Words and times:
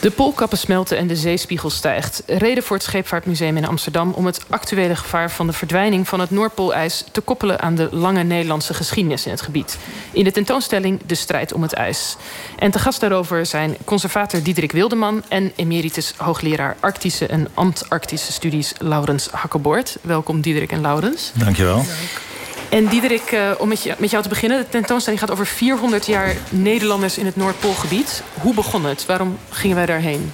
De 0.00 0.10
poolkappen 0.10 0.58
smelten 0.58 0.96
en 0.96 1.06
de 1.06 1.16
zeespiegel 1.16 1.70
stijgt. 1.70 2.22
Reden 2.26 2.62
voor 2.62 2.76
het 2.76 2.84
Scheepvaartmuseum 2.84 3.56
in 3.56 3.66
Amsterdam 3.66 4.12
om 4.12 4.26
het 4.26 4.40
actuele 4.48 4.96
gevaar 4.96 5.30
van 5.30 5.46
de 5.46 5.52
verdwijning 5.52 6.08
van 6.08 6.20
het 6.20 6.30
Noordpoolijs 6.30 7.04
te 7.12 7.20
koppelen 7.20 7.60
aan 7.60 7.74
de 7.74 7.88
lange 7.90 8.22
Nederlandse 8.22 8.74
geschiedenis 8.74 9.24
in 9.24 9.30
het 9.30 9.40
gebied. 9.40 9.78
In 10.12 10.24
de 10.24 10.30
tentoonstelling 10.30 11.00
De 11.06 11.14
strijd 11.14 11.52
om 11.52 11.62
het 11.62 11.72
ijs. 11.72 12.16
En 12.58 12.70
te 12.70 12.78
gast 12.78 13.00
daarover 13.00 13.46
zijn 13.46 13.76
conservator 13.84 14.42
Diederik 14.42 14.72
Wildeman 14.72 15.22
en 15.28 15.52
emeritus 15.56 16.14
hoogleraar 16.16 16.76
Arctische 16.80 17.26
en 17.26 17.48
Antarctische 17.54 18.32
studies 18.32 18.72
Laurens 18.78 19.28
Hakkeboort. 19.30 19.96
Welkom 20.00 20.40
Diederik 20.40 20.72
en 20.72 20.80
Laurens. 20.80 21.32
Dankjewel. 21.34 21.76
Dank. 21.76 22.30
En 22.70 22.86
Diederik, 22.86 23.32
uh, 23.32 23.50
om 23.58 23.68
met, 23.68 24.10
jou 24.10 24.22
te 24.22 24.28
beginnen. 24.28 24.58
De 24.58 24.68
tentoonstelling 24.68 25.20
gaat 25.20 25.30
over 25.30 25.46
400 25.46 26.06
jaar 26.06 26.36
Nederlanders 26.50 27.18
in 27.18 27.26
het 27.26 27.36
Noordpoolgebied. 27.36 28.22
Hoe 28.40 28.54
begon 28.54 28.84
het? 28.84 29.06
Waarom 29.06 29.38
gingen 29.48 29.76
wij 29.76 29.86
daarheen? 29.86 30.32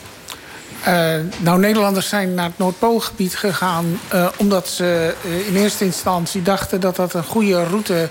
Uh, 0.88 1.14
nou, 1.38 1.58
Nederlanders 1.58 2.08
zijn 2.08 2.34
naar 2.34 2.44
het 2.44 2.58
Noordpoolgebied 2.58 3.36
gegaan... 3.36 4.00
Uh, 4.14 4.28
omdat 4.36 4.68
ze 4.68 5.14
in 5.46 5.56
eerste 5.56 5.84
instantie 5.84 6.42
dachten 6.42 6.80
dat 6.80 6.96
dat 6.96 7.14
een 7.14 7.24
goede 7.24 7.64
route 7.64 8.08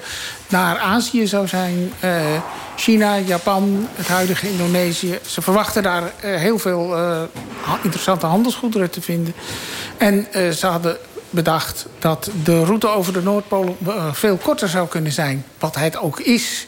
naar 0.48 0.78
Azië 0.78 1.28
zou 1.28 1.48
zijn. 1.48 1.94
China, 2.76 3.18
Japan, 3.18 3.88
het 3.94 4.08
huidige 4.08 4.50
Indonesië. 4.50 5.20
Ze 5.26 5.42
verwachten 5.42 5.84
daar 5.84 6.12
heel 6.22 6.60
veel 6.60 6.98
interessante 7.82 8.26
handelsgoederen 8.26 8.90
te 8.90 9.02
vinden. 9.02 9.34
En 9.98 10.28
ze 10.54 10.68
hadden 10.68 10.98
bedacht 11.36 11.86
dat 12.00 12.30
de 12.44 12.64
route 12.64 12.88
over 12.88 13.14
de 13.14 13.22
Noordpool 13.22 13.78
eh, 13.88 14.14
veel 14.14 14.38
korter 14.38 14.70
zou 14.70 14.88
kunnen 14.88 15.12
zijn. 15.12 15.46
Wat 15.60 15.76
het 15.76 15.98
ook 15.98 16.20
is. 16.20 16.66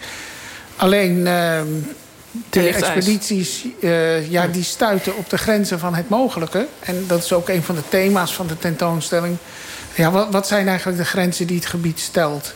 Alleen 0.75 1.27
ehm, 1.27 1.67
de 2.49 2.67
expedities 2.67 3.65
uh, 3.79 4.31
ja, 4.31 4.47
die 4.47 4.63
stuiten 4.63 5.17
op 5.17 5.29
de 5.29 5.37
grenzen 5.37 5.79
van 5.79 5.95
het 5.95 6.09
mogelijke. 6.09 6.67
En 6.79 7.03
dat 7.07 7.23
is 7.23 7.33
ook 7.33 7.49
een 7.49 7.63
van 7.63 7.75
de 7.75 7.89
thema's 7.89 8.33
van 8.33 8.47
de 8.47 8.57
tentoonstelling. 8.57 9.37
Ja, 9.95 10.11
wat, 10.11 10.27
wat 10.31 10.47
zijn 10.47 10.67
eigenlijk 10.67 10.97
de 10.97 11.05
grenzen 11.05 11.47
die 11.47 11.57
het 11.57 11.65
gebied 11.65 11.99
stelt? 11.99 12.53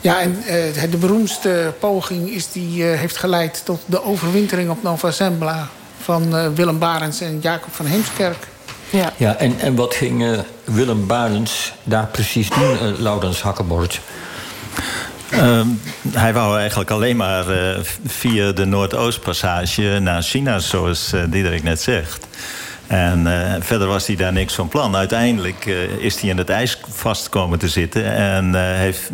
Ja, 0.00 0.20
en 0.20 0.36
uh, 0.38 0.90
de 0.90 0.96
beroemdste 0.96 1.72
poging 1.78 2.30
is 2.30 2.52
die, 2.52 2.82
uh, 2.82 2.98
heeft 2.98 3.16
geleid 3.16 3.62
tot 3.64 3.80
de 3.86 4.02
overwintering 4.02 4.70
op 4.70 4.82
Nova 4.82 5.10
Zembla... 5.10 5.68
van 6.02 6.54
Willem 6.54 6.78
Barens 6.78 7.20
en 7.20 7.38
Jacob 7.40 7.74
van 7.74 7.86
Heemskerk. 7.86 8.46
Ja, 8.94 9.12
ja 9.16 9.36
en, 9.36 9.58
en 9.60 9.74
wat 9.74 9.94
ging 9.94 10.22
uh, 10.22 10.38
Willem 10.64 11.06
Barens 11.06 11.72
daar 11.84 12.06
precies 12.06 12.48
doen, 12.48 12.72
uh, 12.72 12.98
Laurens 12.98 13.42
Hakkenbord? 13.42 14.00
Um, 15.32 15.80
hij 16.10 16.32
wou 16.32 16.58
eigenlijk 16.58 16.90
alleen 16.90 17.16
maar 17.16 17.48
uh, 17.50 17.78
via 18.06 18.52
de 18.52 18.64
Noordoostpassage 18.64 19.98
naar 20.00 20.22
China, 20.22 20.58
zoals 20.58 21.12
uh, 21.14 21.22
Diederik 21.28 21.62
net 21.62 21.80
zegt. 21.80 22.26
En 22.86 23.26
uh, 23.26 23.54
verder 23.60 23.88
was 23.88 24.06
hij 24.06 24.16
daar 24.16 24.32
niks 24.32 24.54
van 24.54 24.68
plan. 24.68 24.96
Uiteindelijk 24.96 25.64
is 25.98 26.20
hij 26.20 26.30
in 26.30 26.38
het 26.38 26.50
ijs 26.50 26.80
vast 26.88 27.28
komen 27.28 27.58
te 27.58 27.68
zitten. 27.68 28.14
En 28.14 28.54
heeft, 28.54 29.10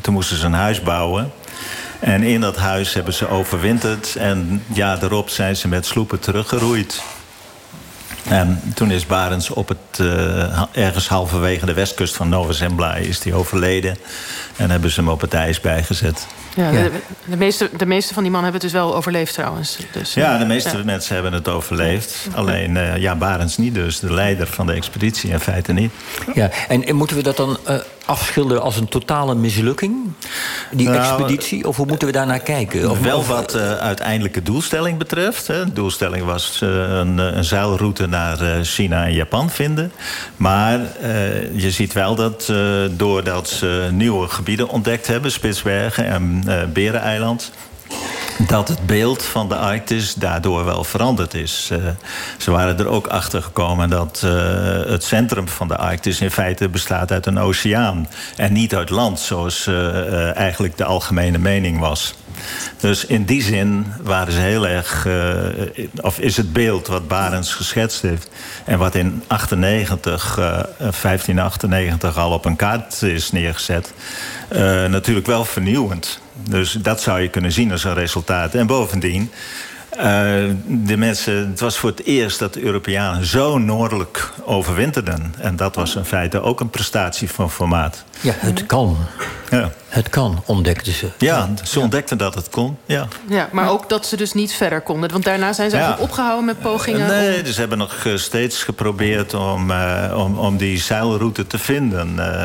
toen 0.00 0.14
moesten 0.14 0.36
ze 0.36 0.46
een 0.46 0.52
huis 0.52 0.82
bouwen. 0.82 1.32
En 1.98 2.22
in 2.22 2.40
dat 2.40 2.56
huis 2.56 2.94
hebben 2.94 3.14
ze 3.14 3.28
overwinterd. 3.28 4.16
En 4.16 4.62
ja, 4.72 4.96
daarop 4.96 5.28
zijn 5.28 5.56
ze 5.56 5.68
met 5.68 5.86
sloepen 5.86 6.20
teruggeroeid. 6.20 7.02
En 8.30 8.60
toen 8.74 8.90
is 8.90 9.06
Barens 9.06 9.50
op 9.50 9.68
het, 9.68 9.98
uh, 10.00 10.62
ergens 10.72 11.08
halverwege 11.08 11.66
de 11.66 11.72
westkust 11.72 12.16
van 12.16 12.28
Nova 12.28 12.52
Zembla 12.52 12.94
is 12.94 13.20
die 13.20 13.34
overleden. 13.34 13.96
En 14.56 14.70
hebben 14.70 14.90
ze 14.90 15.00
hem 15.00 15.08
op 15.08 15.20
het 15.20 15.34
ijs 15.34 15.60
bijgezet. 15.60 16.26
Ja, 16.54 16.70
De, 16.70 16.90
de, 17.24 17.36
meeste, 17.36 17.70
de 17.76 17.86
meeste 17.86 18.14
van 18.14 18.22
die 18.22 18.32
mannen 18.32 18.52
hebben 18.52 18.68
het 18.68 18.78
dus 18.78 18.86
wel 18.86 18.96
overleefd 18.96 19.34
trouwens. 19.34 19.78
Dus, 19.92 20.14
ja, 20.14 20.38
de 20.38 20.44
meeste 20.44 20.76
ja. 20.76 20.84
mensen 20.84 21.14
hebben 21.14 21.32
het 21.32 21.48
overleefd. 21.48 22.28
Alleen, 22.34 22.74
uh, 22.74 22.96
ja, 22.96 23.16
Barens 23.16 23.56
niet 23.56 23.74
dus. 23.74 24.00
De 24.00 24.12
leider 24.12 24.46
van 24.46 24.66
de 24.66 24.72
expeditie 24.72 25.30
in 25.30 25.40
feite 25.40 25.72
niet. 25.72 25.92
Ja, 26.34 26.50
en, 26.68 26.84
en 26.84 26.96
moeten 26.96 27.16
we 27.16 27.22
dat 27.22 27.36
dan 27.36 27.58
uh, 27.68 27.76
afschilderen 28.04 28.62
als 28.62 28.76
een 28.76 28.88
totale 28.88 29.34
mislukking? 29.34 30.12
Die 30.70 30.88
nou, 30.88 30.98
expeditie? 30.98 31.68
Of 31.68 31.76
hoe 31.76 31.86
moeten 31.86 32.06
we 32.06 32.12
daar 32.12 32.26
naar 32.26 32.40
kijken? 32.40 32.90
Of 32.90 33.00
wel 33.00 33.24
wat 33.24 33.54
uh, 33.54 33.76
uiteindelijke 33.76 34.42
doelstelling 34.42 34.98
betreft. 34.98 35.46
Hè. 35.46 35.64
De 35.64 35.72
doelstelling 35.72 36.24
was 36.24 36.58
een, 36.60 37.18
een 37.18 37.44
zeilroute 37.44 38.06
naar 38.06 38.64
China 38.64 39.04
en 39.04 39.12
Japan 39.12 39.50
vinden. 39.50 39.92
Maar 40.36 40.80
je 41.52 41.70
ziet 41.70 41.92
wel 41.92 42.14
dat 42.14 42.52
doordat 42.90 43.48
ze 43.48 43.88
nieuwe 43.92 44.28
gebieden 44.28 44.68
ontdekt 44.68 45.06
hebben... 45.06 45.32
Spitsbergen 45.32 46.06
en 46.06 46.44
Bereneiland 46.72 47.52
dat 48.46 48.68
het 48.68 48.86
beeld 48.86 49.22
van 49.22 49.48
de 49.48 49.56
Arktis 49.56 50.14
daardoor 50.14 50.64
wel 50.64 50.84
veranderd 50.84 51.34
is. 51.34 51.68
Uh, 51.72 51.78
ze 52.38 52.50
waren 52.50 52.78
er 52.78 52.88
ook 52.88 53.06
achter 53.06 53.42
gekomen 53.42 53.90
dat 53.90 54.22
uh, 54.24 54.32
het 54.86 55.04
centrum 55.04 55.48
van 55.48 55.68
de 55.68 55.76
Arktis 55.76 56.20
in 56.20 56.30
feite 56.30 56.68
bestaat 56.68 57.12
uit 57.12 57.26
een 57.26 57.38
oceaan 57.38 58.08
en 58.36 58.52
niet 58.52 58.74
uit 58.74 58.90
land, 58.90 59.18
zoals 59.18 59.66
uh, 59.66 60.36
eigenlijk 60.36 60.76
de 60.76 60.84
algemene 60.84 61.38
mening 61.38 61.78
was. 61.78 62.14
Dus 62.80 63.04
in 63.04 63.24
die 63.24 63.42
zin 63.42 63.86
waren 64.02 64.32
ze 64.32 64.38
heel 64.38 64.66
erg, 64.66 65.06
of 66.00 66.18
is 66.18 66.36
het 66.36 66.52
beeld 66.52 66.86
wat 66.86 67.08
Barens 67.08 67.54
geschetst 67.54 68.02
heeft 68.02 68.30
en 68.64 68.78
wat 68.78 68.94
in 68.94 69.22
98, 69.26 70.34
1598 70.34 72.18
al 72.18 72.32
op 72.32 72.44
een 72.44 72.56
kaart 72.56 73.02
is 73.02 73.32
neergezet, 73.32 73.92
natuurlijk 74.88 75.26
wel 75.26 75.44
vernieuwend. 75.44 76.20
Dus 76.48 76.72
dat 76.72 77.00
zou 77.00 77.20
je 77.20 77.28
kunnen 77.28 77.52
zien 77.52 77.72
als 77.72 77.84
een 77.84 77.94
resultaat. 77.94 78.54
En 78.54 78.66
bovendien, 78.66 79.30
uh, 79.96 80.02
de 80.66 80.96
mensen, 80.96 81.48
het 81.48 81.60
was 81.60 81.78
voor 81.78 81.90
het 81.90 82.04
eerst 82.04 82.38
dat 82.38 82.54
de 82.54 82.62
Europeanen 82.62 83.26
zo 83.26 83.58
noordelijk 83.58 84.32
overwinterden. 84.44 85.34
En 85.38 85.56
dat 85.56 85.74
was 85.74 85.96
in 85.96 86.04
feite 86.04 86.42
ook 86.42 86.60
een 86.60 86.70
prestatie 86.70 87.30
van 87.30 87.50
formaat. 87.50 88.04
Ja, 88.20 88.34
het 88.36 88.66
kan. 88.66 88.96
Ja. 89.50 89.70
Het 89.90 90.08
kan, 90.08 90.42
ontdekten 90.46 90.92
ze. 90.92 91.08
Ja, 91.18 91.48
ze 91.64 91.80
ontdekten 91.80 92.18
dat 92.18 92.34
het 92.34 92.48
kon. 92.48 92.76
Ja. 92.84 93.08
ja, 93.28 93.48
maar 93.52 93.70
ook 93.70 93.88
dat 93.88 94.06
ze 94.06 94.16
dus 94.16 94.32
niet 94.32 94.52
verder 94.52 94.80
konden. 94.80 95.10
Want 95.10 95.24
daarna 95.24 95.52
zijn 95.52 95.70
ze 95.70 95.76
ja. 95.76 95.82
eigenlijk 95.82 96.12
opgehouden 96.12 96.44
met 96.44 96.60
pogingen. 96.60 97.06
Nee, 97.06 97.38
om... 97.38 97.42
dus 97.42 97.54
ze 97.54 97.60
hebben 97.60 97.78
nog 97.78 98.06
steeds 98.14 98.62
geprobeerd 98.62 99.34
om, 99.34 99.70
uh, 99.70 100.14
om, 100.16 100.38
om 100.38 100.56
die 100.56 100.78
zeilroute 100.78 101.46
te 101.46 101.58
vinden. 101.58 102.14
Uh, 102.18 102.44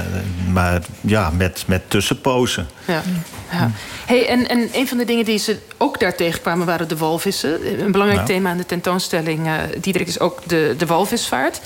maar 0.52 0.82
ja, 1.02 1.30
met, 1.30 1.64
met 1.68 1.90
tussenpozen. 1.90 2.68
Ja. 2.86 3.02
ja. 3.52 3.72
Hey, 4.06 4.28
en, 4.28 4.50
en 4.50 4.70
een 4.74 4.88
van 4.88 4.98
de 4.98 5.06
dingen 5.06 5.26
die 5.26 5.38
ze 5.38 5.58
ook 5.78 6.00
daar 6.00 6.16
tegenkwamen 6.16 6.66
waren 6.66 6.88
de 6.88 6.98
walvissen. 6.98 7.82
Een 7.84 7.92
belangrijk 7.92 8.22
ja. 8.22 8.26
thema 8.34 8.50
aan 8.50 8.58
de 8.58 8.66
tentoonstelling, 8.66 9.48
uh, 9.48 9.54
Diederik, 9.82 10.08
is 10.08 10.20
ook 10.20 10.42
de, 10.48 10.76
de 10.78 10.86
walvisvaart. 10.86 11.62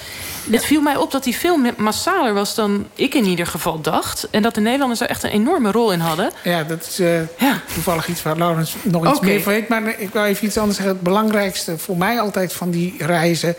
Het 0.51 0.65
viel 0.65 0.81
mij 0.81 0.95
op 0.95 1.11
dat 1.11 1.23
die 1.23 1.35
veel 1.35 1.57
massaler 1.77 2.33
was 2.33 2.55
dan 2.55 2.87
ik 2.95 3.13
in 3.13 3.25
ieder 3.25 3.47
geval 3.47 3.81
dacht. 3.81 4.27
En 4.31 4.41
dat 4.41 4.55
de 4.55 4.61
Nederlanders 4.61 4.99
daar 4.99 5.09
echt 5.09 5.23
een 5.23 5.29
enorme 5.29 5.68
rol 5.71 5.91
in 5.91 5.99
hadden. 5.99 6.31
Ja, 6.43 6.63
dat 6.63 6.85
is 6.89 6.99
uh, 6.99 7.19
ja. 7.37 7.61
toevallig 7.73 8.07
iets 8.07 8.23
waar 8.23 8.37
Laurens 8.37 8.75
nog 8.83 9.07
iets 9.07 9.17
okay. 9.17 9.29
meer 9.29 9.41
van 9.41 9.53
weet. 9.53 9.67
Maar 9.67 9.99
ik 9.99 10.09
wil 10.13 10.25
even 10.25 10.45
iets 10.45 10.57
anders 10.57 10.75
zeggen. 10.75 10.95
Het 10.95 11.03
belangrijkste 11.03 11.77
voor 11.77 11.97
mij 11.97 12.19
altijd 12.19 12.53
van 12.53 12.71
die 12.71 12.95
reizen 12.97 13.55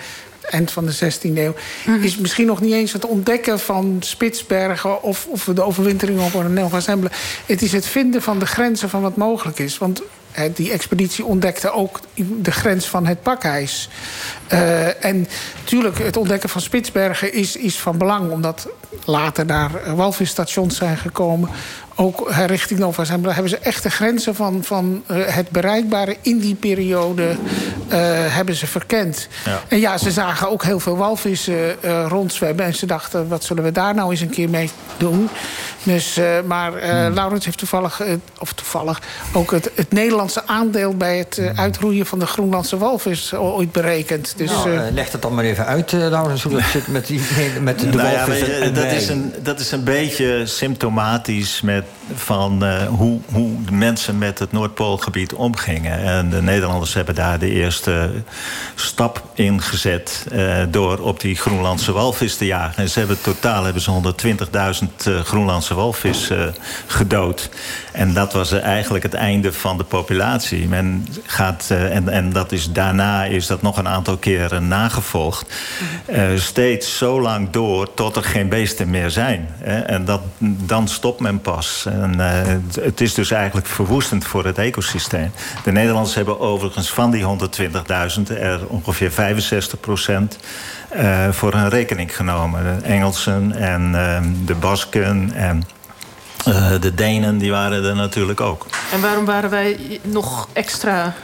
eind 0.50 0.70
van 0.70 0.86
de 0.86 0.94
16e 0.94 1.20
eeuw... 1.22 1.54
Mm 1.86 1.94
-hmm. 1.94 2.02
is 2.02 2.16
misschien 2.16 2.46
nog 2.46 2.60
niet 2.60 2.72
eens 2.72 2.92
het 2.92 3.06
ontdekken 3.06 3.60
van 3.60 3.96
Spitsbergen... 4.00 5.02
of, 5.02 5.26
of 5.26 5.44
de 5.44 5.62
overwintering 5.62 6.20
op 6.20 6.34
een 6.34 6.52
Nova 6.52 6.80
Zembla. 6.80 7.10
Het 7.46 7.62
is 7.62 7.72
het 7.72 7.86
vinden 7.86 8.22
van 8.22 8.38
de 8.38 8.46
grenzen 8.46 8.88
van 8.88 9.02
wat 9.02 9.16
mogelijk 9.16 9.58
is. 9.58 9.78
Want 9.78 10.02
die 10.54 10.70
expeditie 10.70 11.24
ontdekte 11.24 11.72
ook 11.72 12.00
de 12.14 12.52
grens 12.52 12.86
van 12.86 13.06
het 13.06 13.22
pakijs. 13.22 13.88
Uh, 14.52 15.04
en 15.04 15.28
natuurlijk, 15.60 15.98
het 15.98 16.16
ontdekken 16.16 16.48
van 16.48 16.60
Spitsbergen 16.60 17.32
is, 17.32 17.56
is 17.56 17.78
van 17.78 17.98
belang... 17.98 18.30
omdat 18.30 18.68
later 19.04 19.46
daar 19.46 19.96
walvisstations 19.96 20.76
zijn 20.76 20.96
gekomen 20.96 21.48
ook 22.00 22.30
richting 22.46 22.80
Nova 22.80 23.04
Zembla 23.04 23.32
hebben 23.32 23.50
ze 23.50 23.58
echt 23.58 23.82
de 23.82 23.90
grenzen 23.90 24.34
van, 24.34 24.64
van 24.64 25.02
uh, 25.10 25.16
het 25.26 25.50
bereikbare 25.50 26.16
in 26.20 26.38
die 26.38 26.54
periode 26.54 27.22
uh, 27.22 27.34
hebben 28.34 28.54
ze 28.54 28.66
verkend. 28.66 29.28
Ja. 29.44 29.60
En 29.68 29.80
ja, 29.80 29.98
ze 29.98 30.10
zagen 30.10 30.50
ook 30.50 30.64
heel 30.64 30.80
veel 30.80 30.96
walvissen 30.96 31.76
uh, 31.84 32.06
rondzwemmen. 32.08 32.64
En 32.64 32.74
ze 32.74 32.86
dachten, 32.86 33.28
wat 33.28 33.44
zullen 33.44 33.64
we 33.64 33.72
daar 33.72 33.94
nou 33.94 34.10
eens 34.10 34.20
een 34.20 34.30
keer 34.30 34.48
mee 34.48 34.70
doen? 34.96 35.28
Dus, 35.82 36.20
maar 36.46 36.72
hmm. 36.72 37.14
Laurens 37.14 37.44
heeft 37.44 37.58
toevallig, 37.58 38.02
of 38.38 38.52
toevallig, 38.52 39.00
ook 39.32 39.50
het, 39.50 39.70
het 39.74 39.92
Nederlandse 39.92 40.46
aandeel 40.46 40.96
bij 40.96 41.18
het 41.18 41.40
uitroeien 41.56 42.06
van 42.06 42.18
de 42.18 42.26
Groenlandse 42.26 42.78
walvis 42.78 43.34
ooit 43.34 43.72
berekend. 43.72 44.34
Dus, 44.36 44.50
nou, 44.50 44.90
leg 44.90 45.12
het 45.12 45.22
dan 45.22 45.34
maar 45.34 45.44
even 45.44 45.66
uit, 45.66 45.92
Laurens, 45.92 46.42
hoe 46.42 46.52
dat 46.52 46.62
zit 46.62 46.88
met, 46.88 47.06
die, 47.06 47.20
met 47.60 47.78
de 47.78 47.86
nou 47.86 48.16
walvis. 48.16 48.38
Ja, 48.38 48.68
dat, 48.68 48.92
is 48.92 49.08
een, 49.08 49.34
dat 49.42 49.60
is 49.60 49.72
een 49.72 49.84
beetje 49.84 50.46
symptomatisch 50.46 51.60
met 51.60 51.84
van 52.14 52.64
uh, 52.64 52.86
hoe, 52.86 53.20
hoe 53.32 53.50
mensen 53.72 54.18
met 54.18 54.38
het 54.38 54.52
Noordpoolgebied 54.52 55.32
omgingen. 55.32 55.98
En 55.98 56.30
de 56.30 56.42
Nederlanders 56.42 56.94
hebben 56.94 57.14
daar 57.14 57.38
de 57.38 57.50
eerste 57.50 58.10
stap 58.74 59.22
ingezet 59.34 60.26
door 60.70 60.98
op 60.98 61.20
die 61.20 61.36
Groenlandse 61.36 61.92
walvis 61.92 62.36
te 62.36 62.46
jagen. 62.46 62.82
En 62.82 62.90
ze 62.90 62.98
hebben 62.98 63.20
totaal 63.20 63.64
hebben 63.64 63.82
ze 63.82 64.12
120.000 65.08 65.12
Groenlandse 65.24 65.74
walvis 65.74 66.30
gedood. 66.86 67.48
En 67.92 68.14
dat 68.14 68.32
was 68.32 68.52
eigenlijk 68.52 69.04
het 69.04 69.14
einde 69.14 69.52
van 69.52 69.78
de 69.78 69.84
populatie. 69.84 70.68
Men 70.68 71.06
gaat, 71.26 71.70
en, 71.70 72.08
en 72.08 72.32
dat 72.32 72.52
is, 72.52 72.72
daarna 72.72 73.24
is 73.24 73.46
dat 73.46 73.62
nog 73.62 73.76
een 73.76 73.88
aantal 73.88 74.16
keren 74.16 74.68
nagevolgd. 74.68 75.54
steeds 76.36 76.98
zo 76.98 77.20
lang 77.20 77.50
door 77.50 77.94
tot 77.94 78.16
er 78.16 78.24
geen 78.24 78.48
beesten 78.48 78.90
meer 78.90 79.10
zijn. 79.10 79.48
En 79.86 80.04
dat, 80.04 80.20
dan 80.38 80.88
stopt 80.88 81.20
men 81.20 81.40
pas. 81.40 81.79
En, 81.86 82.18
het 82.80 83.00
is 83.00 83.14
dus 83.14 83.30
eigenlijk 83.30 83.66
verwoestend 83.66 84.24
voor 84.24 84.44
het 84.44 84.58
ecosysteem. 84.58 85.32
De 85.64 85.72
Nederlanders 85.72 86.14
hebben 86.14 86.40
overigens 86.40 86.90
van 86.90 87.10
die 87.10 87.24
120.000 88.28 88.36
er 88.38 88.66
ongeveer 88.66 89.10
65 89.10 89.80
procent 89.80 90.38
uh, 90.96 91.28
voor 91.30 91.52
hun 91.52 91.68
rekening 91.68 92.16
genomen. 92.16 92.62
De 92.62 92.86
Engelsen 92.86 93.52
en 93.52 93.90
uh, 93.92 94.18
de 94.44 94.54
Basken 94.54 95.32
en 95.34 95.64
uh, 96.48 96.70
de 96.80 96.94
Denen, 96.94 97.38
die 97.38 97.50
waren 97.50 97.84
er 97.84 97.94
natuurlijk 97.94 98.40
ook. 98.40 98.66
En 98.92 99.00
waarom 99.00 99.24
waren 99.24 99.50
wij 99.50 100.00
nog 100.02 100.48
extra 100.52 101.14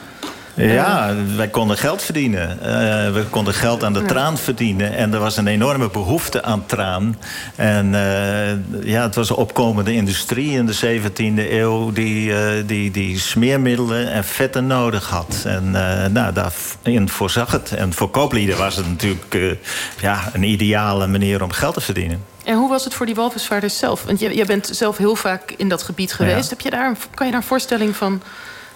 ja, 0.57 1.15
wij 1.37 1.49
konden 1.49 1.77
geld 1.77 2.03
verdienen. 2.03 2.59
Uh, 2.59 2.67
we 3.13 3.25
konden 3.31 3.55
geld 3.55 3.85
aan 3.85 3.93
de 3.93 4.05
traan 4.05 4.39
verdienen. 4.39 4.95
En 4.95 5.15
er 5.15 5.19
was 5.19 5.37
een 5.37 5.47
enorme 5.47 5.91
behoefte 5.91 6.43
aan 6.43 6.67
traan. 6.67 7.19
En 7.57 7.87
uh, 7.87 8.85
ja, 8.85 9.03
het 9.03 9.15
was 9.15 9.31
een 9.31 9.37
opkomende 9.37 9.93
industrie 9.93 10.51
in 10.51 10.67
de 10.67 11.01
17e 11.01 11.51
eeuw... 11.51 11.93
die, 11.93 12.31
uh, 12.31 12.39
die, 12.67 12.91
die 12.91 13.19
smeermiddelen 13.19 14.13
en 14.13 14.25
vetten 14.25 14.67
nodig 14.67 15.09
had. 15.09 15.43
En 15.45 15.71
nou, 16.13 16.33
daarin 16.33 17.09
voorzag 17.09 17.51
het. 17.51 17.73
En 17.73 17.93
voor 17.93 18.11
kooplieden 18.11 18.59
was 18.59 18.77
het 18.77 18.89
natuurlijk 18.89 19.59
ja, 20.01 20.31
een 20.33 20.43
ideale 20.43 21.07
manier 21.07 21.43
om 21.43 21.51
geld 21.51 21.75
te 21.75 21.81
verdienen. 21.81 22.25
En 22.45 22.57
hoe 22.57 22.69
was 22.69 22.85
het 22.85 22.95
voor 22.95 23.07
die 23.07 23.15
walvisvaarders 23.15 23.79
zelf? 23.79 24.03
Want 24.05 24.21
jij, 24.21 24.35
jij 24.35 24.45
bent 24.45 24.69
zelf 24.73 24.97
heel 24.97 25.17
vaak 25.17 25.55
in 25.57 25.69
dat 25.69 25.83
gebied 25.83 26.13
geweest. 26.13 26.43
Ja. 26.43 26.49
Heb 26.49 26.61
je 26.61 26.71
daar, 26.71 26.97
kan 27.15 27.27
je 27.27 27.33
daar 27.33 27.41
een 27.41 27.47
voorstelling 27.47 27.97
van 27.97 28.23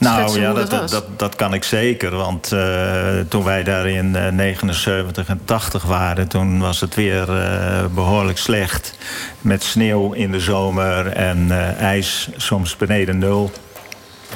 nou 0.00 0.40
ja, 0.40 0.52
dat, 0.52 0.90
dat, 0.90 1.04
dat, 1.16 1.36
kan 1.36 1.54
ik 1.54 1.64
zeker. 1.64 2.16
Want 2.16 2.52
uh, 2.52 3.20
toen 3.28 3.44
wij 3.44 3.62
daar 3.62 3.88
in 3.88 4.14
uh, 4.16 4.28
79 4.28 5.28
en 5.28 5.40
80 5.44 5.82
waren... 5.82 6.28
toen 6.28 6.60
was 6.60 6.80
het 6.80 6.94
weer 6.94 7.28
uh, 7.28 7.84
behoorlijk 7.94 8.38
slecht. 8.38 8.94
Met 9.40 9.62
sneeuw 9.62 10.12
in 10.12 10.32
de 10.32 10.40
zomer 10.40 11.06
en 11.06 11.50
ijs 11.78 12.28
soms 12.36 12.76
beneden 12.76 13.18
nul. 13.18 13.50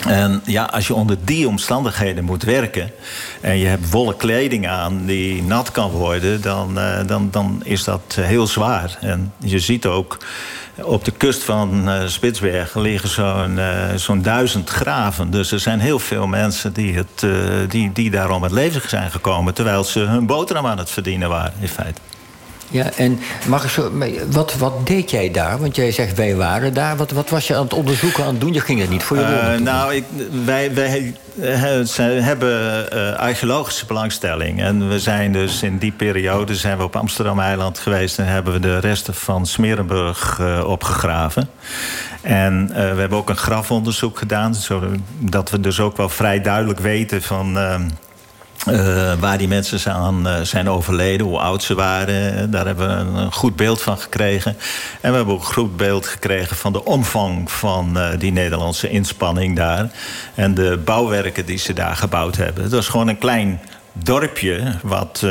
En 0.07 0.43
ja, 0.45 0.65
als 0.65 0.87
je 0.87 0.95
onder 0.95 1.17
die 1.25 1.49
omstandigheden 1.49 2.25
moet 2.25 2.43
werken... 2.43 2.91
en 3.41 3.59
je 3.59 3.67
hebt 3.67 3.91
wollen 3.91 4.17
kleding 4.17 4.69
aan 4.69 5.07
die 5.07 5.43
nat 5.43 5.71
kan 5.71 5.91
worden... 5.91 6.41
dan, 6.41 6.79
dan, 7.07 7.29
dan 7.31 7.61
is 7.65 7.85
dat 7.85 8.19
heel 8.21 8.47
zwaar. 8.47 8.97
En 9.01 9.33
je 9.39 9.59
ziet 9.59 9.87
ook 9.87 10.19
op 10.83 11.05
de 11.05 11.11
kust 11.11 11.43
van 11.43 11.89
uh, 11.89 12.07
Spitsbergen 12.07 12.81
liggen 12.81 13.09
zo'n 13.09 13.57
uh, 13.57 13.95
zo'n 13.95 14.23
duizend 14.23 14.71
graven. 14.71 15.31
Dus 15.31 15.53
er 15.53 15.61
zijn 15.61 15.81
heel 15.81 15.99
veel 15.99 16.27
mensen 16.27 16.73
die, 16.73 16.95
het, 16.95 17.27
die, 17.69 17.93
die 17.93 18.11
daarom 18.11 18.43
het 18.43 18.53
leven 18.53 18.89
zijn 18.89 19.11
gekomen... 19.11 19.55
terwijl 19.55 19.85
ze 19.85 20.01
hun 20.01 20.27
boterham 20.27 20.67
aan 20.67 20.79
het 20.79 20.91
verdienen 20.91 21.29
waren, 21.29 21.53
in 21.61 21.69
feite. 21.69 22.01
Ja, 22.75 22.91
en 22.97 23.19
mag 23.47 23.65
ik 23.65 23.71
zo, 23.71 23.93
wat, 24.31 24.55
wat 24.55 24.87
deed 24.87 25.11
jij 25.11 25.31
daar? 25.31 25.59
Want 25.59 25.77
jij 25.77 25.93
zegt 25.93 26.17
wij 26.17 26.37
waren 26.37 26.75
daar. 26.75 26.97
Wat, 26.97 27.11
wat 27.11 27.29
was 27.29 27.47
je 27.47 27.55
aan 27.57 27.63
het 27.63 27.75
onderzoeken 27.75 28.25
aan 28.25 28.31
het 28.31 28.41
doen? 28.41 28.53
Je 28.53 28.61
ging 28.61 28.83
er 28.83 28.89
niet 28.89 29.03
voor 29.03 29.17
je 29.17 29.55
uh, 29.57 29.65
Nou, 29.65 29.95
ik, 29.95 30.05
wij, 30.45 30.75
wij 30.75 31.15
hebben 32.23 32.87
uh, 32.95 33.13
archeologische 33.17 33.87
belangstelling. 33.87 34.61
En 34.61 34.89
we 34.89 34.99
zijn 34.99 35.33
dus 35.33 35.63
in 35.63 35.79
die 35.79 35.93
periode 35.93 36.57
zijn 36.57 36.77
we 36.77 36.85
op 36.85 36.97
Amsterdam-eiland 36.97 37.79
geweest... 37.79 38.19
en 38.19 38.27
hebben 38.27 38.53
we 38.53 38.61
de 38.61 38.79
resten 38.79 39.15
van 39.15 39.47
Smerenburg 39.47 40.39
uh, 40.41 40.65
opgegraven. 40.67 41.49
En 42.23 42.69
we 42.69 43.01
hebben 43.01 43.19
ook 43.19 43.29
een 43.29 43.37
grafonderzoek 43.37 44.19
gedaan... 44.19 44.55
zodat 44.55 45.51
we 45.51 45.61
dus 45.61 45.81
ook 45.81 45.97
wel 45.97 46.09
vrij 46.09 46.41
duidelijk 46.41 46.81
weten 46.81 47.23
van... 47.23 47.59
Uh, 48.71 49.13
waar 49.21 49.39
die 49.39 49.49
mensen 49.49 49.93
aan 49.93 50.29
uh, 50.29 50.41
zijn 50.41 50.69
overleden, 50.69 51.27
hoe 51.27 51.39
oud 51.39 51.63
ze 51.63 51.75
waren. 51.75 52.51
Daar 52.51 52.67
hebben 52.67 52.89
we 52.89 52.95
een, 52.95 53.15
een, 53.15 53.33
goed 53.33 53.57
beeld 53.57 53.83
van 53.83 53.99
gekregen. 53.99 54.57
En 55.01 55.11
we 55.11 55.17
hebben 55.17 55.35
ook 55.35 55.41
een 55.41 55.55
goed 55.55 55.77
beeld 55.77 56.07
gekregen 56.07 56.57
van 56.57 56.73
de 56.73 56.85
omvang 56.85 57.51
van 57.51 57.99
uh, 57.99 58.09
die 58.19 58.33
Nederlandse 58.33 58.89
inspanning 58.89 59.57
daar. 59.57 59.91
En 60.35 60.55
de 60.55 60.81
bouwwerken 60.85 61.47
die 61.47 61.59
ze 61.59 61.73
daar 61.73 61.97
gebouwd 61.97 62.37
hebben. 62.37 62.63
Het 62.63 62.73
was 62.73 62.89
gewoon 62.89 63.09
een 63.09 63.19
klein 63.19 63.61
dorpje, 63.93 64.75
wat 64.83 65.23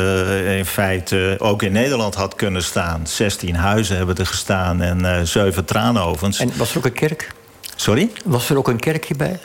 in 0.57 0.65
feite 0.65 1.35
ook 1.37 1.63
in 1.63 1.71
Nederland 1.71 2.15
had 2.15 2.35
kunnen 2.35 2.63
staan. 2.63 3.07
16 3.07 3.55
huizen 3.55 3.97
hebben 3.97 4.15
er 4.15 4.25
gestaan 4.25 4.81
en 4.81 5.27
zeven 5.27 5.65
traanovens. 5.65 6.39
En 6.39 6.51
was 6.57 6.71
er 6.71 6.77
ook 6.77 6.85
een 6.85 6.93
kerk? 6.93 7.31
Sorry? 7.75 8.11
Was 8.25 8.49
er 8.49 8.57
ook 8.57 8.67
een 8.67 8.79
kerkje 8.79 9.15
bij? 9.15 9.39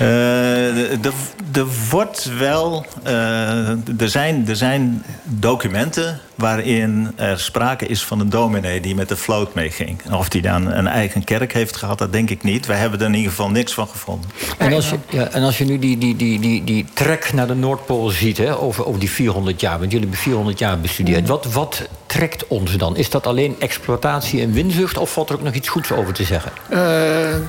Uh, 0.00 1.04
er 1.52 1.66
wordt 1.90 2.38
wel. 2.38 2.86
Uh, 3.06 3.68
er, 4.00 4.08
zijn, 4.08 4.48
er 4.48 4.56
zijn 4.56 5.04
documenten 5.24 6.20
waarin 6.34 7.12
er 7.16 7.40
sprake 7.40 7.86
is 7.86 8.04
van 8.04 8.20
een 8.20 8.30
dominee 8.30 8.80
die 8.80 8.94
met 8.94 9.08
de 9.08 9.16
vloot 9.16 9.54
meeging. 9.54 10.12
Of 10.12 10.28
die 10.28 10.42
dan 10.42 10.72
een 10.72 10.86
eigen 10.86 11.24
kerk 11.24 11.52
heeft 11.52 11.76
gehad, 11.76 11.98
dat 11.98 12.12
denk 12.12 12.30
ik 12.30 12.42
niet. 12.42 12.66
Wij 12.66 12.76
hebben 12.76 13.00
er 13.00 13.06
in 13.06 13.14
ieder 13.14 13.30
geval 13.30 13.50
niks 13.50 13.72
van 13.72 13.88
gevonden. 13.88 14.30
En 14.58 14.72
als 14.72 14.90
je, 14.90 14.96
ja, 15.08 15.28
en 15.28 15.42
als 15.42 15.58
je 15.58 15.64
nu 15.64 15.78
die, 15.78 15.98
die, 15.98 16.16
die, 16.16 16.40
die, 16.40 16.64
die 16.64 16.86
trek 16.92 17.32
naar 17.32 17.46
de 17.46 17.54
Noordpool 17.54 18.08
ziet, 18.08 18.38
hè, 18.38 18.58
over, 18.58 18.86
over 18.86 19.00
die 19.00 19.10
400 19.10 19.60
jaar, 19.60 19.78
want 19.78 19.92
jullie 19.92 20.06
hebben 20.06 20.24
400 20.24 20.58
jaar 20.58 20.80
bestudeerd. 20.80 21.28
Wat, 21.28 21.52
wat 21.52 21.88
trekt 22.06 22.46
ons 22.46 22.76
dan? 22.76 22.96
Is 22.96 23.10
dat 23.10 23.26
alleen 23.26 23.56
exploitatie 23.58 24.40
en 24.40 24.52
winzucht, 24.52 24.98
of 24.98 25.12
valt 25.12 25.28
er 25.28 25.34
ook 25.34 25.42
nog 25.42 25.54
iets 25.54 25.68
goeds 25.68 25.92
over 25.92 26.12
te 26.12 26.24
zeggen? 26.24 26.52
Uh, 26.72 26.78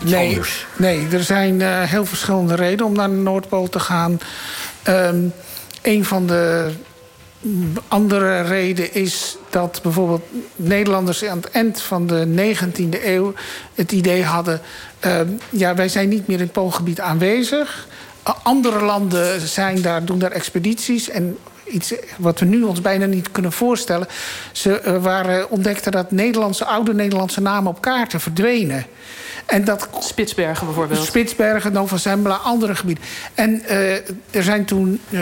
nee, 0.04 0.40
nee, 0.78 1.08
er 1.12 1.24
zijn 1.24 1.60
uh, 1.60 1.82
heel 1.82 2.06
verschillende 2.06 2.41
redenen 2.50 2.86
om 2.86 2.94
naar 2.94 3.10
de 3.10 3.16
Noordpool 3.16 3.70
te 3.70 3.80
gaan. 3.80 4.20
Um, 4.88 5.34
een 5.82 6.06
van 6.06 6.28
de 6.28 6.72
andere 7.88 8.42
reden 8.42 8.94
is 8.94 9.38
dat 9.50 9.80
bijvoorbeeld 9.84 10.22
Nederlanders 10.56 11.26
aan 11.26 11.38
het 11.38 11.52
eind 11.52 11.82
van 11.82 12.08
de 12.08 12.54
19e 12.56 13.06
eeuw 13.06 13.34
het 13.76 13.92
idee 13.92 14.24
hadden: 14.24 14.62
uh, 15.06 15.20
ja, 15.50 15.76
wij 15.76 15.90
zijn 15.90 16.10
niet 16.10 16.28
meer 16.28 16.38
in 16.38 16.44
het 16.44 16.52
Poolgebied 16.52 17.00
aanwezig. 17.00 17.88
Andere 18.44 18.86
landen 18.86 19.48
zijn 19.48 19.82
daar, 19.82 20.06
doen 20.06 20.20
daar 20.20 20.32
expedities. 20.32 21.10
En 21.10 21.38
iets 21.66 21.94
wat 22.18 22.40
we 22.40 22.46
nu 22.46 22.64
ons 22.64 22.82
bijna 22.82 23.06
niet 23.06 23.32
kunnen 23.32 23.52
voorstellen. 23.52 24.08
Ze 24.52 24.82
uh, 24.86 25.04
waren, 25.04 25.50
ontdekten 25.50 25.92
dat 25.92 26.12
Nederlandse, 26.12 26.66
oude 26.66 26.94
Nederlandse 26.94 27.42
namen 27.42 27.72
op 27.72 27.82
kaarten 27.82 28.20
verdwenen. 28.20 28.86
En 29.46 29.64
dat, 29.64 29.88
Spitsbergen 30.00 30.66
bijvoorbeeld. 30.66 31.06
Spitsbergen, 31.06 31.72
Nova 31.72 31.98
Zembla, 31.98 32.36
andere 32.36 32.76
gebieden. 32.76 33.04
En 33.34 33.64
uh, 33.70 33.94
er 34.32 34.44
zijn 34.44 34.66
toen 34.66 35.02
uh, 35.10 35.22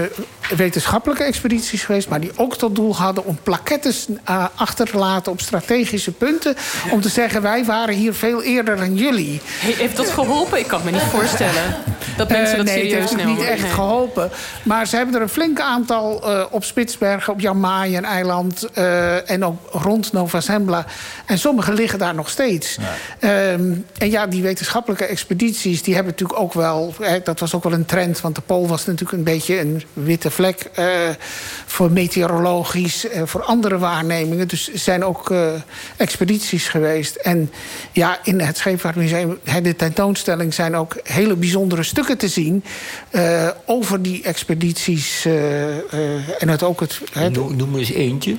wetenschappelijke 0.56 1.24
expedities 1.24 1.84
geweest... 1.84 2.10
maar 2.10 2.20
die 2.20 2.32
ook 2.36 2.58
tot 2.58 2.76
doel 2.76 2.96
hadden 2.96 3.26
om 3.26 3.38
plakettes 3.44 4.08
uh, 4.30 4.46
achter 4.56 4.86
te 4.86 4.98
laten... 4.98 5.32
op 5.32 5.42
strategische 5.42 6.12
punten. 6.12 6.56
Om 6.92 7.02
te 7.02 7.10
zeggen, 7.10 7.42
wij 7.42 7.66
waren 7.66 7.96
hier 7.96 8.14
veel 8.14 8.44
eerder 8.44 8.78
dan 8.78 8.96
jullie. 8.96 9.42
Heeft 9.60 9.98
dat 9.98 10.10
geholpen? 10.10 10.60
Ik 10.60 10.68
kan 10.68 10.82
me 10.84 10.92
niet 10.92 11.02
voorstellen 11.02 11.76
dat 12.18 12.30
mensen 12.30 12.58
dat 12.58 12.66
nee, 12.66 12.76
serieus 12.76 13.12
nemen. 13.12 13.26
Nee, 13.26 13.36
het 13.36 13.44
heeft 13.44 13.58
niet 13.58 13.66
echt 13.66 13.74
geholpen. 13.74 14.32
Maar 14.64 14.88
ze 14.88 14.96
hebben 14.96 15.16
er 15.16 15.22
een 15.22 15.30
flink 15.30 15.60
aantal 15.60 16.24
op 16.52 16.64
Spitsbergen, 16.64 17.34
op 17.34 17.40
Jan 17.40 17.60
Mayen-eiland... 17.60 18.72
en 19.26 19.46
ook 19.46 19.70
rond 19.72 20.12
Nova 20.12 20.42
Zembla. 20.42 20.86
En 21.26 21.40
sommige 21.40 21.74
liggen 21.74 22.00
daar 22.00 22.16
nog 22.16 22.30
steeds. 22.30 22.78
Ja. 23.20 23.52
Um, 23.52 23.86
en 23.98 24.09
ja, 24.10 24.28
die 24.28 24.42
wetenschappelijke 24.42 25.06
expedities, 25.06 25.84
die 25.84 25.94
hebben 25.94 26.12
natuurlijk 26.12 26.40
ook 26.40 26.54
wel... 26.54 26.94
Hè, 27.02 27.20
dat 27.24 27.40
was 27.40 27.56
ook 27.56 27.64
wel 27.64 27.74
een 27.74 27.86
trend, 27.86 28.22
want 28.22 28.36
de 28.36 28.42
Pool 28.42 28.68
was 28.68 28.86
natuurlijk 28.86 29.18
een 29.18 29.24
beetje 29.24 29.60
een 29.60 29.84
witte 29.94 30.32
vlek... 30.32 30.70
Uh, 30.80 30.86
voor 31.66 31.92
meteorologisch, 31.92 33.06
uh, 33.06 33.22
voor 33.26 33.44
andere 33.44 33.78
waarnemingen. 33.78 34.48
Dus 34.48 34.72
er 34.72 34.80
zijn 34.80 35.04
ook 35.06 35.30
uh, 35.30 35.50
expedities 35.98 36.68
geweest. 36.68 37.16
En 37.16 37.52
ja, 37.92 38.20
in 38.24 38.40
het 38.40 38.58
Scheepvaartmuseum, 38.58 39.40
de 39.62 39.76
tentoonstelling... 39.76 40.54
zijn 40.54 40.76
ook 40.76 40.98
hele 41.04 41.36
bijzondere 41.36 41.84
stukken 41.84 42.18
te 42.18 42.28
zien 42.28 42.64
over 43.66 44.02
die 44.02 44.24
expedities. 44.24 45.26
en 46.40 46.50
het 46.50 46.64
ook 46.64 46.80
het... 46.80 47.00
het 47.12 47.56
Noem 47.58 47.78
eens 47.78 47.92
eentje. 47.92 48.38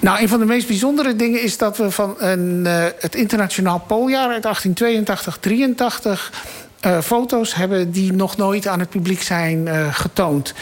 Nou, 0.00 0.20
een 0.20 0.28
van 0.28 0.38
de 0.38 0.44
meest 0.44 0.66
bijzondere 0.66 1.16
dingen 1.16 1.42
is 1.42 1.56
dat 1.58 1.76
we 1.76 1.90
van 1.90 2.14
een, 2.18 2.64
uh, 2.66 2.84
het 2.98 3.14
internationaal 3.14 3.78
pooljaar 3.86 4.30
uit 4.30 4.42
1882, 4.42 5.38
83 5.38 6.32
uh, 6.86 7.00
foto's 7.00 7.54
hebben 7.54 7.90
die 7.90 8.12
nog 8.12 8.36
nooit 8.36 8.66
aan 8.66 8.80
het 8.80 8.88
publiek 8.88 9.22
zijn 9.22 9.66
uh, 9.66 9.94
getoond. 9.94 10.54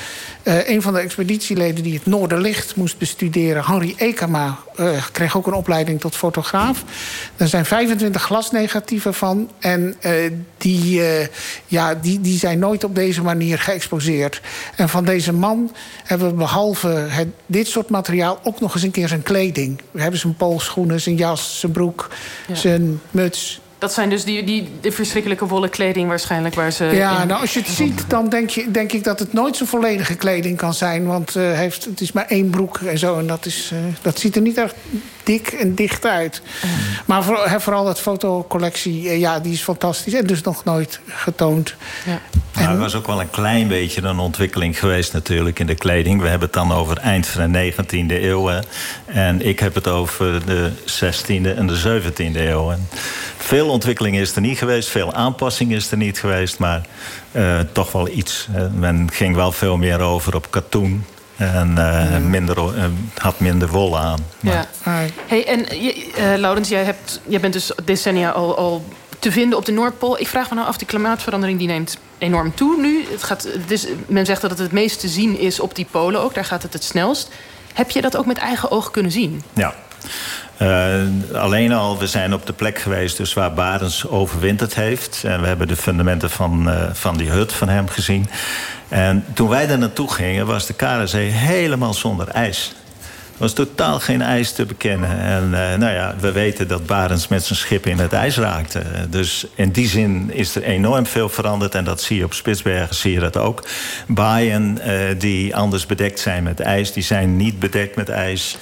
Uh, 0.42 0.68
een 0.68 0.82
van 0.82 0.92
de 0.92 0.98
expeditieleden 0.98 1.82
die 1.82 1.94
het 1.94 2.06
Noorderlicht 2.06 2.76
moest 2.76 2.98
bestuderen, 2.98 3.64
Henri 3.64 3.94
Ekama, 3.96 4.58
kreeg 5.12 5.36
ook 5.36 5.46
een 5.46 5.52
opleiding 5.52 6.00
tot 6.00 6.16
fotograaf. 6.16 6.84
Er 7.36 7.48
zijn 7.48 7.64
25 7.64 8.22
glasnegatieven 8.22 9.14
van 9.14 9.50
en 9.58 9.96
die, 10.58 11.02
ja, 11.66 11.94
die, 11.94 12.20
die 12.20 12.38
zijn 12.38 12.58
nooit 12.58 12.84
op 12.84 12.94
deze 12.94 13.22
manier 13.22 13.58
geëxposeerd. 13.58 14.40
En 14.76 14.88
van 14.88 15.04
deze 15.04 15.32
man 15.32 15.72
hebben 16.04 16.28
we 16.28 16.34
behalve 16.34 16.88
het, 16.88 17.28
dit 17.46 17.66
soort 17.66 17.90
materiaal 17.90 18.40
ook 18.42 18.60
nog 18.60 18.74
eens 18.74 18.82
een 18.82 18.90
keer 18.90 19.08
zijn 19.08 19.22
kleding. 19.22 19.80
We 19.90 20.00
hebben 20.00 20.20
zijn 20.20 20.36
polsschoenen, 20.36 21.00
zijn 21.00 21.16
jas, 21.16 21.60
zijn 21.60 21.72
broek, 21.72 22.08
ja. 22.46 22.54
zijn 22.54 23.00
muts. 23.10 23.60
Dat 23.78 23.92
zijn 23.92 24.10
dus 24.10 24.24
die, 24.24 24.44
die, 24.44 24.68
die 24.80 24.90
verschrikkelijke 24.90 25.46
wollen 25.46 25.70
kleding 25.70 26.08
waarschijnlijk 26.08 26.54
waar 26.54 26.72
ze... 26.72 26.84
Ja, 26.84 27.24
nou 27.24 27.40
als 27.40 27.54
je 27.54 27.60
het 27.60 27.68
ziet, 27.68 28.04
dan 28.08 28.28
denk, 28.28 28.50
je, 28.50 28.70
denk 28.70 28.92
ik 28.92 29.04
dat 29.04 29.18
het 29.18 29.32
nooit 29.32 29.56
zo 29.56 29.64
volledige 29.64 30.14
kleding 30.14 30.56
kan 30.56 30.74
zijn. 30.74 31.06
Want 31.06 31.36
uh, 31.36 31.52
heeft, 31.52 31.84
het 31.84 32.00
is 32.00 32.12
maar 32.12 32.26
één 32.26 32.50
broek 32.50 32.78
en 32.78 32.98
zo. 32.98 33.18
En 33.18 33.26
dat, 33.26 33.46
is, 33.46 33.70
uh, 33.72 33.78
dat 34.02 34.18
ziet 34.18 34.36
er 34.36 34.42
niet 34.42 34.56
echt 34.56 34.74
dik 35.26 35.48
en 35.48 35.74
dicht 35.74 36.06
uit. 36.06 36.42
Mm. 36.64 36.70
Maar 37.04 37.24
voor, 37.24 37.54
vooral 37.58 37.84
dat 37.84 38.00
fotocollectie, 38.00 39.02
uh, 39.02 39.18
ja, 39.18 39.40
die 39.40 39.52
is 39.52 39.62
fantastisch. 39.62 40.12
En 40.12 40.26
dus 40.26 40.42
nog 40.42 40.64
nooit 40.64 41.00
getoond. 41.06 41.74
Ja. 42.04 42.20
Nou, 42.52 42.68
er 42.68 42.78
was 42.78 42.94
ook 42.94 43.06
wel 43.06 43.20
een 43.20 43.30
klein 43.30 43.68
beetje 43.68 44.02
een 44.02 44.18
ontwikkeling 44.18 44.78
geweest 44.78 45.12
natuurlijk 45.12 45.58
in 45.58 45.66
de 45.66 45.74
kleding. 45.74 46.20
We 46.20 46.28
hebben 46.28 46.48
het 46.48 46.56
dan 46.56 46.72
over 46.72 46.96
eind 46.96 47.26
van 47.26 47.52
de 47.52 47.72
19e 47.72 48.22
eeuw. 48.22 48.50
En 49.04 49.46
ik 49.46 49.58
heb 49.58 49.74
het 49.74 49.88
over 49.88 50.46
de 50.46 50.70
16e 50.86 51.56
en 51.56 51.66
de 51.66 52.02
17e 52.02 52.36
eeuw. 52.36 52.70
En 52.70 52.88
veel 53.36 53.68
ontwikkeling 53.68 54.16
is 54.16 54.34
er 54.34 54.40
niet 54.40 54.58
geweest, 54.58 54.88
veel 54.88 55.12
aanpassing 55.12 55.72
is 55.72 55.90
er 55.90 55.96
niet 55.96 56.20
geweest, 56.20 56.58
maar 56.58 56.86
uh, 57.32 57.58
toch 57.72 57.92
wel 57.92 58.08
iets. 58.08 58.48
men 58.74 59.08
ging 59.12 59.34
wel 59.34 59.52
veel 59.52 59.76
meer 59.76 60.00
over 60.00 60.34
op 60.34 60.50
katoen. 60.50 61.04
En 61.36 61.74
uh, 61.78 62.16
minder, 62.16 62.56
uh, 62.58 62.84
had 63.14 63.40
minder 63.40 63.68
wol 63.68 63.98
aan. 63.98 64.18
Ja. 64.40 64.66
Hey, 65.26 65.46
en 65.46 66.40
Laurens, 66.40 66.68
jij, 66.68 66.84
hebt, 66.84 67.20
jij 67.26 67.40
bent 67.40 67.52
dus 67.52 67.70
decennia 67.84 68.30
al, 68.30 68.56
al 68.56 68.84
te 69.18 69.32
vinden 69.32 69.58
op 69.58 69.64
de 69.64 69.72
Noordpool. 69.72 70.20
Ik 70.20 70.28
vraag 70.28 70.48
me 70.48 70.54
nou 70.54 70.66
af, 70.66 70.76
die 70.76 70.86
klimaatverandering 70.86 71.58
die 71.58 71.68
neemt 71.68 71.98
enorm 72.18 72.54
toe 72.54 72.80
nu. 72.80 73.06
Het 73.10 73.22
gaat, 73.22 73.42
het 73.42 73.70
is, 73.70 73.86
men 74.06 74.26
zegt 74.26 74.40
dat 74.40 74.50
het 74.50 74.58
het 74.58 74.72
meest 74.72 75.00
te 75.00 75.08
zien 75.08 75.38
is 75.38 75.60
op 75.60 75.74
die 75.74 75.86
polen 75.90 76.20
ook. 76.20 76.34
Daar 76.34 76.44
gaat 76.44 76.62
het 76.62 76.72
het 76.72 76.84
snelst. 76.84 77.30
Heb 77.72 77.90
je 77.90 78.00
dat 78.00 78.16
ook 78.16 78.26
met 78.26 78.38
eigen 78.38 78.70
ogen 78.70 78.92
kunnen 78.92 79.12
zien? 79.12 79.42
Ja. 79.52 79.74
Uh, 80.62 80.94
alleen 81.32 81.72
al, 81.72 81.98
we 81.98 82.06
zijn 82.06 82.34
op 82.34 82.46
de 82.46 82.52
plek 82.52 82.78
geweest 82.78 83.16
dus 83.16 83.34
waar 83.34 83.52
Barens 83.54 84.06
overwinterd 84.06 84.74
heeft. 84.74 85.22
En 85.24 85.40
we 85.40 85.46
hebben 85.46 85.68
de 85.68 85.76
fundamenten 85.76 86.30
van, 86.30 86.68
uh, 86.68 86.82
van 86.92 87.16
die 87.16 87.30
hut 87.30 87.52
van 87.52 87.68
hem 87.68 87.88
gezien. 87.88 88.28
En 88.88 89.24
toen 89.34 89.48
wij 89.48 89.66
daar 89.66 89.78
naartoe 89.78 90.12
gingen, 90.12 90.46
was 90.46 90.66
de 90.66 90.74
Karenzee 90.74 91.30
helemaal 91.30 91.94
zonder 91.94 92.28
ijs 92.28 92.74
was 93.36 93.52
totaal 93.52 94.00
geen 94.00 94.22
ijs 94.22 94.52
te 94.52 94.64
bekennen. 94.64 95.18
En 95.18 95.44
uh, 95.44 95.74
nou 95.74 95.92
ja, 95.92 96.14
we 96.20 96.32
weten 96.32 96.68
dat 96.68 96.86
Barends 96.86 97.28
met 97.28 97.44
zijn 97.44 97.58
schip 97.58 97.86
in 97.86 97.98
het 97.98 98.12
ijs 98.12 98.36
raakte. 98.36 98.82
Dus 99.08 99.46
in 99.54 99.70
die 99.70 99.88
zin 99.88 100.30
is 100.32 100.54
er 100.54 100.62
enorm 100.62 101.06
veel 101.06 101.28
veranderd. 101.28 101.74
En 101.74 101.84
dat 101.84 102.00
zie 102.00 102.16
je 102.16 102.24
op 102.24 102.32
Spitsbergen, 102.32 102.94
zie 102.94 103.12
je 103.12 103.20
dat 103.20 103.36
ook. 103.36 103.68
Baaien 104.06 104.78
uh, 104.86 104.92
die 105.18 105.56
anders 105.56 105.86
bedekt 105.86 106.20
zijn 106.20 106.42
met 106.42 106.60
ijs, 106.60 106.92
die 106.92 107.02
zijn 107.02 107.36
niet 107.36 107.58
bedekt 107.58 107.96
met 107.96 108.08
ijs. 108.08 108.56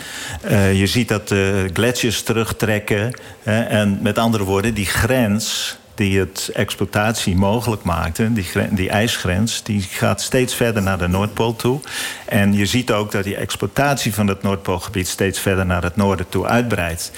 Uh, 0.50 0.78
je 0.78 0.86
ziet 0.86 1.08
dat 1.08 1.28
de 1.28 1.70
gletsjers 1.72 2.22
terugtrekken. 2.22 3.12
en 3.44 3.98
met 4.02 4.18
andere 4.18 4.44
woorden, 4.44 4.74
die 4.74 4.86
grens 4.86 5.76
die 5.94 6.18
het 6.18 6.50
exploitatie 6.54 7.36
mogelijk 7.36 7.82
maakte, 7.82 8.32
die, 8.32 8.46
die 8.70 8.88
ijsgrens, 8.88 9.62
die 9.62 9.82
gaat 9.82 10.20
steeds 10.20 10.54
verder 10.54 10.82
naar 10.82 10.98
de 10.98 11.08
Noordpool 11.08 11.56
toe. 11.56 11.80
En 12.26 12.52
je 12.52 12.66
ziet 12.66 12.92
ook 12.92 13.12
dat 13.12 13.24
die 13.24 13.36
exploitatie 13.36 14.14
van 14.14 14.26
het 14.26 14.42
Noordpoolgebied 14.42 15.08
steeds 15.08 15.38
verder 15.38 15.66
naar 15.66 15.82
het 15.82 15.96
noorden 15.96 16.28
toe 16.28 16.46
uitbreidt. 16.46 17.12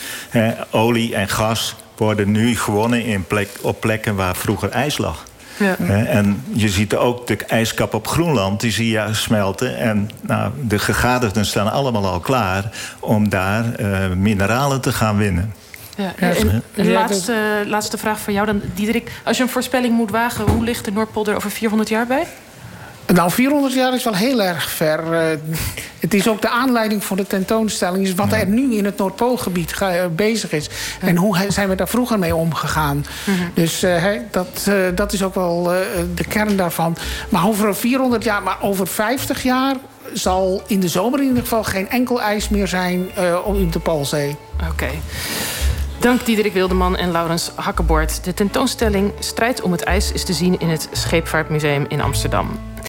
olie 0.70 1.14
en 1.14 1.28
gas 1.28 1.74
worden 1.96 2.30
nu 2.30 2.56
gewonnen 2.56 3.04
in 3.04 3.24
plek, 3.24 3.48
op 3.60 3.80
plekken 3.80 4.14
waar 4.14 4.36
vroeger 4.36 4.70
ijs 4.70 4.98
lag. 4.98 5.24
Ja. 5.58 5.76
En 6.06 6.42
je 6.52 6.68
ziet 6.68 6.96
ook 6.96 7.26
de 7.26 7.36
ijskap 7.36 7.94
op 7.94 8.06
Groenland, 8.08 8.60
die 8.60 8.72
zie 8.72 8.90
je 8.90 9.08
smelten. 9.10 9.78
En 9.78 10.10
nou, 10.20 10.52
de 10.62 10.78
gegadigden 10.78 11.46
staan 11.46 11.72
allemaal 11.72 12.06
al 12.06 12.20
klaar 12.20 12.70
om 13.00 13.28
daar 13.28 13.80
uh, 13.80 14.08
mineralen 14.16 14.80
te 14.80 14.92
gaan 14.92 15.16
winnen. 15.16 15.52
Ja. 15.96 16.14
En 16.74 16.92
laatste, 16.92 17.64
laatste 17.66 17.98
vraag 17.98 18.20
voor 18.20 18.32
jou 18.32 18.46
dan, 18.46 18.60
Diederik. 18.74 19.10
Als 19.24 19.36
je 19.36 19.42
een 19.42 19.48
voorspelling 19.48 19.94
moet 19.94 20.10
wagen, 20.10 20.48
hoe 20.48 20.64
ligt 20.64 20.84
de 20.84 20.92
Noordpool 20.92 21.26
er 21.26 21.36
over 21.36 21.50
400 21.50 21.88
jaar 21.88 22.06
bij? 22.06 22.26
Nou, 23.12 23.30
400 23.30 23.74
jaar 23.74 23.94
is 23.94 24.04
wel 24.04 24.14
heel 24.14 24.42
erg 24.42 24.70
ver. 24.70 25.00
Uh, 25.12 25.38
het 26.00 26.14
is 26.14 26.28
ook 26.28 26.42
de 26.42 26.48
aanleiding 26.48 27.04
voor 27.04 27.16
de 27.16 27.26
tentoonstelling. 27.26 28.06
Is 28.06 28.14
wat 28.14 28.32
er 28.32 28.46
nu 28.46 28.74
in 28.74 28.84
het 28.84 28.96
Noordpoolgebied 28.96 29.74
uh, 29.82 29.88
bezig 30.10 30.52
is. 30.52 30.68
En 31.00 31.16
hoe 31.16 31.36
zijn 31.48 31.68
we 31.68 31.74
daar 31.74 31.88
vroeger 31.88 32.18
mee 32.18 32.34
omgegaan. 32.34 33.06
Mhm. 33.24 33.36
Dus 33.54 33.84
uh, 33.84 34.04
dat, 34.30 34.70
dat 34.94 35.12
is 35.12 35.22
ook 35.22 35.34
wel 35.34 35.62
de 36.14 36.24
kern 36.28 36.56
daarvan. 36.56 36.96
Maar 37.28 37.46
over 37.46 37.76
400 37.76 38.24
jaar, 38.24 38.42
maar 38.42 38.58
over 38.62 38.86
50 38.86 39.42
jaar... 39.42 39.74
zal 40.12 40.62
in 40.66 40.80
de 40.80 40.88
zomer 40.88 41.20
in 41.20 41.26
ieder 41.26 41.42
geval 41.42 41.64
geen 41.64 41.88
enkel 41.88 42.22
ijs 42.22 42.48
meer 42.48 42.68
zijn 42.68 43.08
op 43.44 43.72
de 43.72 43.78
Poolzee. 43.78 44.36
Oké. 44.70 44.90
Dank 46.06 46.24
Diederik 46.24 46.52
Wildeman 46.52 46.96
en 46.96 47.10
Laurens 47.10 47.50
Hakkebord. 47.54 48.24
De 48.24 48.34
tentoonstelling 48.34 49.12
Strijd 49.18 49.62
om 49.62 49.72
het 49.72 49.82
ijs 49.82 50.12
is 50.12 50.24
te 50.24 50.32
zien 50.32 50.60
in 50.60 50.68
het 50.68 50.88
Scheepvaartmuseum 50.92 51.86
in 51.88 52.00
Amsterdam. 52.00 52.58